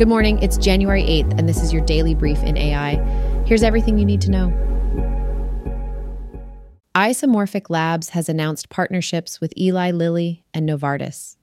Good 0.00 0.08
morning. 0.08 0.42
It's 0.42 0.56
January 0.56 1.02
8th, 1.02 1.38
and 1.38 1.46
this 1.46 1.62
is 1.62 1.74
your 1.74 1.84
daily 1.84 2.14
brief 2.14 2.42
in 2.42 2.56
AI. 2.56 2.94
Here's 3.44 3.62
everything 3.62 3.98
you 3.98 4.06
need 4.06 4.22
to 4.22 4.30
know. 4.30 4.48
Isomorphic 6.94 7.68
Labs 7.68 8.08
has 8.08 8.30
announced 8.30 8.70
partnerships 8.70 9.42
with 9.42 9.52
Eli 9.58 9.90
Lilly 9.90 10.42
and 10.54 10.66
Novartis. 10.66 11.36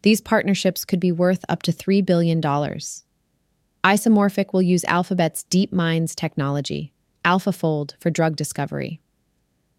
These 0.00 0.22
partnerships 0.22 0.86
could 0.86 0.98
be 0.98 1.12
worth 1.12 1.44
up 1.50 1.60
to 1.64 1.74
$3 1.74 2.02
billion. 2.06 2.40
Isomorphic 2.40 4.54
will 4.54 4.62
use 4.62 4.84
Alphabet's 4.86 5.44
DeepMind's 5.50 6.14
technology, 6.14 6.94
AlphaFold, 7.26 7.96
for 8.00 8.08
drug 8.08 8.34
discovery. 8.34 9.02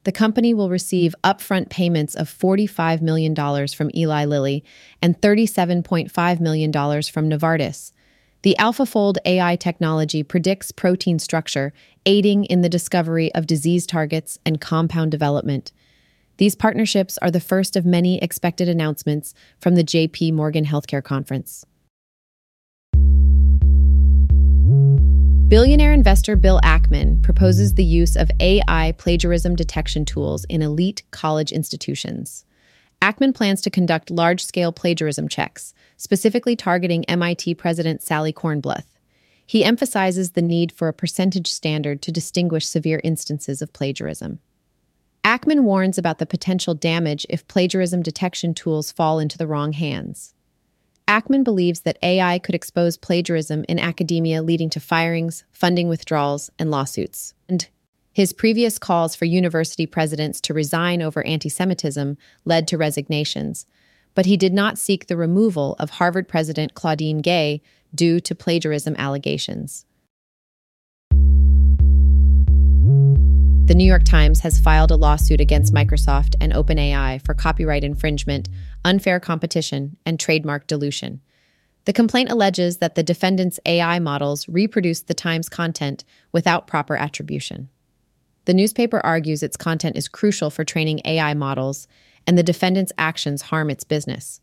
The 0.04 0.12
company 0.12 0.54
will 0.54 0.70
receive 0.70 1.16
upfront 1.24 1.72
payments 1.72 2.14
of 2.14 2.30
$45 2.30 3.02
million 3.02 3.34
from 3.70 3.90
Eli 3.96 4.26
Lilly 4.26 4.64
and 5.02 5.20
$37.5 5.20 6.40
million 6.40 6.72
from 6.72 7.28
Novartis 7.28 7.94
the 8.44 8.56
AlphaFold 8.58 9.18
AI 9.24 9.56
technology 9.56 10.24
predicts 10.24 10.72
protein 10.72 11.20
structure, 11.20 11.74
aiding 12.08 12.46
in 12.46 12.62
the 12.62 12.70
discovery 12.70 13.32
of 13.36 13.46
disease 13.46 13.86
targets 13.86 14.40
and 14.44 14.60
compound 14.60 15.12
development. 15.12 15.72
These 16.38 16.56
partnerships 16.56 17.20
are 17.20 17.30
the 17.30 17.40
first 17.40 17.76
of 17.76 17.86
many 17.86 18.20
expected 18.20 18.68
announcements 18.68 19.36
from 19.60 19.76
the 19.76 19.84
JP 19.84 20.34
Morgan 20.34 20.66
Healthcare 20.66 21.04
Conference. 21.04 21.66
Billionaire 25.48 25.94
investor 25.94 26.36
Bill 26.36 26.60
Ackman 26.64 27.22
proposes 27.22 27.76
the 27.76 27.84
use 27.84 28.16
of 28.16 28.32
AI 28.40 28.94
plagiarism 28.94 29.56
detection 29.56 30.04
tools 30.04 30.46
in 30.46 30.64
elite 30.64 31.04
college 31.12 31.52
institutions. 31.52 32.46
Ackman 33.02 33.34
plans 33.34 33.62
to 33.62 33.72
conduct 33.72 34.12
large 34.12 34.44
scale 34.44 34.72
plagiarism 34.72 35.28
checks, 35.28 35.74
specifically 35.98 36.56
targeting 36.56 37.04
MIT 37.06 37.56
President 37.56 38.04
Sally 38.04 38.32
Kornbluth. 38.32 38.86
He 39.46 39.64
emphasizes 39.64 40.32
the 40.32 40.42
need 40.42 40.72
for 40.72 40.88
a 40.88 40.94
percentage 40.94 41.48
standard 41.48 42.02
to 42.04 42.12
distinguish 42.12 42.66
severe 42.66 43.02
instances 43.04 43.62
of 43.62 43.74
plagiarism. 43.74 44.40
Ackman 45.24 45.62
warns 45.62 45.98
about 45.98 46.20
the 46.20 46.26
potential 46.26 46.74
damage 46.74 47.26
if 47.30 47.48
plagiarism 47.48 48.02
detection 48.02 48.54
tools 48.54 48.92
fall 48.92 49.20
into 49.20 49.38
the 49.38 49.48
wrong 49.48 49.74
hands. 49.74 50.34
Ackman 51.08 51.44
believes 51.44 51.82
that 51.82 52.00
AI 52.02 52.40
could 52.40 52.56
expose 52.56 52.98
plagiarism 52.98 53.66
in 53.68 53.80
academia, 53.80 54.42
leading 54.42 54.70
to 54.70 54.80
firings, 54.80 55.44
funding 55.52 55.90
withdrawals, 55.90 56.50
and 56.58 56.72
lawsuits. 56.72 57.34
And 57.50 57.68
his 58.14 58.34
previous 58.34 58.78
calls 58.78 59.16
for 59.16 59.26
university 59.26 59.86
presidents 59.86 60.42
to 60.42 60.54
resign 60.54 61.02
over 61.02 61.26
anti 61.26 61.50
Semitism 61.50 62.18
led 62.44 62.68
to 62.68 62.78
resignations, 62.78 63.66
but 64.16 64.26
he 64.26 64.36
did 64.36 64.54
not 64.54 64.78
seek 64.78 65.08
the 65.08 65.16
removal 65.16 65.76
of 65.80 65.92
Harvard 65.92 66.28
President 66.28 66.74
Claudine 66.74 67.20
Gay 67.20 67.62
due 67.96 68.20
to 68.20 68.36
plagiarism 68.36 68.96
allegations. 68.98 69.86
The 73.72 73.76
New 73.76 73.86
York 73.86 74.04
Times 74.04 74.42
has 74.42 74.60
filed 74.60 74.92
a 74.92 74.98
lawsuit 74.98 75.40
against 75.40 75.74
Microsoft 75.74 76.36
and 76.42 76.52
OpenAI 76.52 77.26
for 77.26 77.34
copyright 77.34 77.86
infringement, 77.86 78.50
unfair 78.84 79.22
competition, 79.22 79.96
and 80.06 80.20
trademark 80.20 80.68
dilution. 80.68 81.22
The 81.86 81.94
complaint 81.94 82.30
alleges 82.30 82.78
that 82.78 82.96
the 82.96 83.04
defendants' 83.04 83.62
AI 83.66 84.00
models 84.00 84.50
reproduced 84.50 85.08
the 85.08 85.14
Times 85.14 85.48
content 85.48 86.04
without 86.34 86.68
proper 86.68 86.98
attribution. 86.98 87.70
The 88.46 88.54
newspaper 88.54 89.00
argues 89.06 89.44
its 89.44 89.58
content 89.58 89.96
is 89.96 90.08
crucial 90.08 90.50
for 90.50 90.64
training 90.64 91.02
AI 91.06 91.34
models, 91.34 91.88
and 92.26 92.38
the 92.38 92.44
defendant's 92.44 92.92
actions 92.98 93.44
harm 93.44 93.70
its 93.70 93.84
business. 93.84 94.42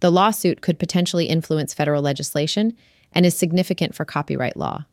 The 0.00 0.10
lawsuit 0.10 0.60
could 0.60 0.78
potentially 0.78 1.26
influence 1.26 1.74
federal 1.74 2.02
legislation 2.02 2.76
and 3.12 3.24
is 3.24 3.34
significant 3.34 3.94
for 3.94 4.04
copyright 4.04 4.56
law. 4.56 4.84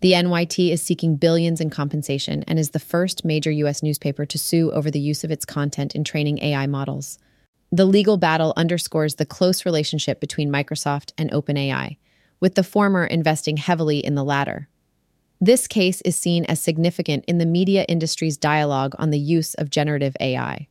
The 0.00 0.12
NYT 0.12 0.70
is 0.70 0.82
seeking 0.82 1.16
billions 1.16 1.60
in 1.60 1.70
compensation 1.70 2.42
and 2.46 2.58
is 2.58 2.70
the 2.70 2.78
first 2.78 3.24
major 3.24 3.50
U.S. 3.50 3.82
newspaper 3.82 4.26
to 4.26 4.38
sue 4.38 4.70
over 4.72 4.90
the 4.90 5.00
use 5.00 5.24
of 5.24 5.30
its 5.30 5.46
content 5.46 5.94
in 5.94 6.04
training 6.04 6.40
AI 6.40 6.66
models. 6.66 7.18
The 7.72 7.86
legal 7.86 8.18
battle 8.18 8.52
underscores 8.56 9.14
the 9.14 9.26
close 9.26 9.64
relationship 9.64 10.20
between 10.20 10.52
Microsoft 10.52 11.12
and 11.16 11.30
OpenAI, 11.30 11.96
with 12.38 12.54
the 12.54 12.62
former 12.62 13.04
investing 13.04 13.56
heavily 13.56 13.98
in 13.98 14.14
the 14.14 14.24
latter. 14.24 14.68
This 15.44 15.66
case 15.66 16.00
is 16.06 16.16
seen 16.16 16.46
as 16.46 16.58
significant 16.58 17.26
in 17.28 17.36
the 17.36 17.44
media 17.44 17.84
industry's 17.86 18.38
dialogue 18.38 18.94
on 18.98 19.10
the 19.10 19.18
use 19.18 19.52
of 19.52 19.68
generative 19.68 20.16
AI. 20.18 20.68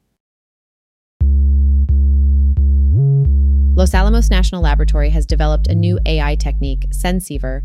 Los 3.75 3.93
Alamos 3.93 4.31
National 4.31 4.63
Laboratory 4.63 5.11
has 5.11 5.27
developed 5.27 5.67
a 5.67 5.75
new 5.75 5.99
AI 6.07 6.33
technique, 6.33 6.87
Senseiver, 6.89 7.61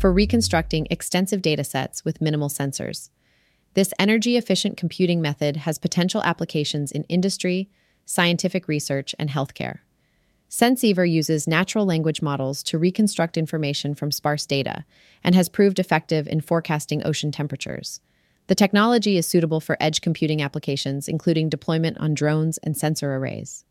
for 0.00 0.12
reconstructing 0.12 0.88
extensive 0.90 1.42
datasets 1.42 2.04
with 2.04 2.20
minimal 2.20 2.48
sensors. 2.48 3.10
This 3.74 3.94
energy 3.96 4.36
efficient 4.36 4.76
computing 4.76 5.20
method 5.20 5.58
has 5.58 5.78
potential 5.78 6.24
applications 6.24 6.90
in 6.90 7.04
industry, 7.04 7.70
scientific 8.04 8.66
research, 8.66 9.14
and 9.16 9.30
healthcare. 9.30 9.78
Senseiver 10.48 11.04
uses 11.04 11.46
natural 11.46 11.84
language 11.84 12.22
models 12.22 12.62
to 12.64 12.78
reconstruct 12.78 13.36
information 13.36 13.94
from 13.94 14.10
sparse 14.10 14.46
data 14.46 14.84
and 15.22 15.34
has 15.34 15.48
proved 15.48 15.78
effective 15.78 16.26
in 16.26 16.40
forecasting 16.40 17.06
ocean 17.06 17.30
temperatures. 17.30 18.00
The 18.46 18.54
technology 18.54 19.18
is 19.18 19.26
suitable 19.26 19.60
for 19.60 19.76
edge 19.78 20.00
computing 20.00 20.40
applications, 20.40 21.06
including 21.06 21.50
deployment 21.50 21.98
on 21.98 22.14
drones 22.14 22.56
and 22.58 22.74
sensor 22.74 23.14
arrays. 23.14 23.66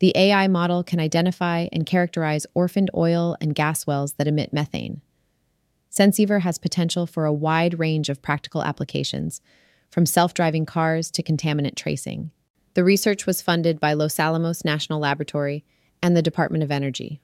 The 0.00 0.12
AI 0.14 0.48
model 0.48 0.84
can 0.84 1.00
identify 1.00 1.68
and 1.72 1.86
characterize 1.86 2.46
orphaned 2.52 2.90
oil 2.94 3.38
and 3.40 3.54
gas 3.54 3.86
wells 3.86 4.12
that 4.14 4.28
emit 4.28 4.52
methane. 4.52 5.00
Senseiver 5.88 6.40
has 6.40 6.58
potential 6.58 7.06
for 7.06 7.24
a 7.24 7.32
wide 7.32 7.78
range 7.78 8.10
of 8.10 8.20
practical 8.20 8.62
applications, 8.62 9.40
from 9.90 10.04
self 10.04 10.34
driving 10.34 10.66
cars 10.66 11.10
to 11.12 11.22
contaminant 11.22 11.74
tracing. 11.74 12.30
The 12.74 12.84
research 12.84 13.24
was 13.24 13.40
funded 13.40 13.80
by 13.80 13.94
Los 13.94 14.20
Alamos 14.20 14.62
National 14.62 15.00
Laboratory 15.00 15.64
and 16.02 16.16
the 16.16 16.22
Department 16.22 16.62
of 16.62 16.70
Energy. 16.70 17.20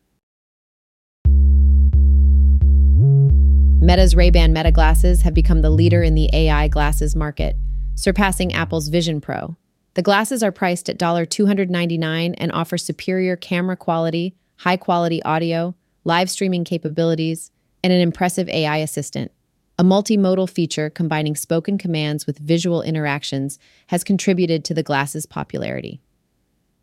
Meta's 3.82 4.14
Ray-Ban 4.14 4.52
Meta 4.52 4.70
glasses 4.70 5.22
have 5.22 5.34
become 5.34 5.60
the 5.60 5.70
leader 5.70 6.02
in 6.02 6.14
the 6.14 6.30
AI 6.32 6.68
glasses 6.68 7.16
market, 7.16 7.56
surpassing 7.96 8.52
Apple's 8.52 8.88
Vision 8.88 9.20
Pro. 9.20 9.56
The 9.94 10.02
glasses 10.02 10.42
are 10.42 10.52
priced 10.52 10.88
at 10.88 10.98
$299 10.98 12.34
and 12.38 12.52
offer 12.52 12.78
superior 12.78 13.36
camera 13.36 13.76
quality, 13.76 14.36
high-quality 14.58 15.22
audio, 15.24 15.74
live 16.04 16.30
streaming 16.30 16.64
capabilities, 16.64 17.50
and 17.82 17.92
an 17.92 18.00
impressive 18.00 18.48
AI 18.48 18.76
assistant. 18.78 19.32
A 19.78 19.84
multimodal 19.84 20.48
feature 20.48 20.88
combining 20.88 21.34
spoken 21.34 21.76
commands 21.76 22.26
with 22.26 22.38
visual 22.38 22.82
interactions 22.82 23.58
has 23.88 24.04
contributed 24.04 24.64
to 24.64 24.74
the 24.74 24.84
glasses' 24.84 25.26
popularity. 25.26 26.00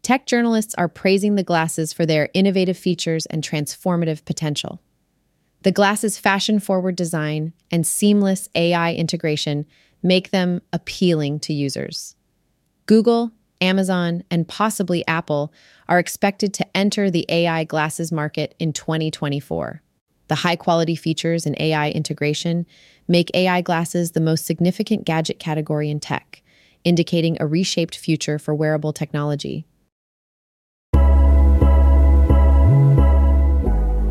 Tech 0.02 0.26
journalists 0.26 0.74
are 0.76 0.88
praising 0.88 1.36
the 1.36 1.44
glasses 1.44 1.94
for 1.94 2.06
their 2.06 2.30
innovative 2.34 2.78
features 2.78 3.26
and 3.28 3.44
transformative 3.44 4.26
potential. 4.26 4.82
The 5.64 5.72
glasses' 5.72 6.18
fashion 6.18 6.60
forward 6.60 6.96
design 6.96 7.54
and 7.70 7.86
seamless 7.86 8.48
AI 8.56 8.94
integration 8.94 9.66
make 10.02 10.32
them 10.32 10.62
appealing 10.72 11.40
to 11.42 11.54
users. 11.54 12.16
Google, 12.86 13.32
Amazon, 13.62 14.24
and 14.32 14.48
possibly 14.48 15.06
Apple 15.06 15.52
are 15.90 16.00
expected 16.00 16.54
to 16.54 16.78
enter 16.78 17.12
the 17.12 17.26
AI 17.28 17.66
glasses 17.66 18.12
market 18.12 18.56
in 18.58 18.72
2024. 18.72 19.82
The 20.30 20.36
high 20.36 20.56
quality 20.56 20.96
features 20.96 21.46
and 21.46 21.60
AI 21.60 21.90
integration 21.90 22.66
make 23.08 23.32
AI 23.34 23.62
glasses 23.62 24.12
the 24.12 24.22
most 24.22 24.46
significant 24.46 25.04
gadget 25.04 25.40
category 25.40 25.90
in 25.90 26.00
tech, 26.00 26.42
indicating 26.84 27.36
a 27.40 27.48
reshaped 27.48 27.98
future 27.98 28.40
for 28.40 28.56
wearable 28.56 28.94
technology. 28.94 29.66